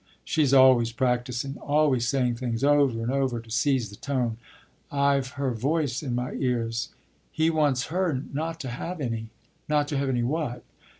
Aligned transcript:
"She's 0.23 0.51
always 0.51 0.91
practising 0.91 1.59
always 1.61 2.07
saying 2.07 2.33
things 2.37 2.63
over 2.63 3.03
and 3.03 3.11
over 3.11 3.39
to 3.39 3.51
seize 3.51 3.91
the 3.91 3.95
tone. 3.95 4.37
I've 4.91 5.33
her 5.37 5.51
voice 5.51 6.01
in 6.01 6.15
my 6.15 6.31
ears. 6.33 6.89
He 7.31 7.51
wants 7.51 7.83
her 7.93 8.23
not 8.33 8.59
to 8.61 8.69
have 8.69 8.99
any." 8.99 9.29
"Not 9.69 9.87
to 9.89 9.99
have 9.99 10.09
any 10.09 10.23
what?" 10.23 10.63